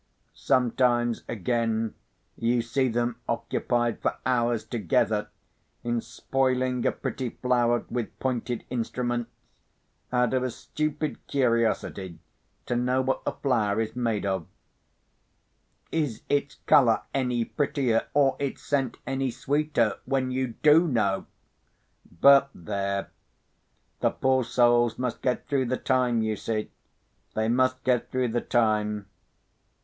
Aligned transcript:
Sometimes, 0.33 1.21
again, 1.29 1.93
you 2.35 2.63
see 2.63 2.87
them 2.87 3.17
occupied 3.29 4.01
for 4.01 4.17
hours 4.25 4.65
together 4.65 5.29
in 5.83 6.01
spoiling 6.01 6.83
a 6.87 6.91
pretty 6.91 7.29
flower 7.29 7.85
with 7.87 8.17
pointed 8.19 8.63
instruments, 8.71 9.29
out 10.11 10.33
of 10.33 10.41
a 10.41 10.49
stupid 10.49 11.19
curiosity 11.27 12.17
to 12.65 12.75
know 12.75 12.99
what 13.01 13.23
the 13.25 13.31
flower 13.31 13.79
is 13.79 13.95
made 13.95 14.25
of. 14.25 14.47
Is 15.91 16.23
its 16.29 16.55
colour 16.65 17.01
any 17.13 17.45
prettier, 17.45 18.07
or 18.15 18.37
its 18.39 18.63
scent 18.63 18.97
any 19.05 19.29
sweeter, 19.29 19.99
when 20.05 20.31
you 20.31 20.55
do 20.63 20.87
know? 20.87 21.27
But 22.11 22.49
there! 22.55 23.11
the 23.99 24.09
poor 24.09 24.43
souls 24.43 24.97
must 24.97 25.21
get 25.21 25.47
through 25.47 25.65
the 25.65 25.77
time, 25.77 26.23
you 26.23 26.35
see—they 26.35 27.49
must 27.49 27.83
get 27.83 28.09
through 28.09 28.29
the 28.29 28.41
time. 28.41 29.05